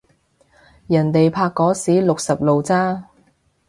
[0.87, 3.07] 人哋拍嗰時六十路咋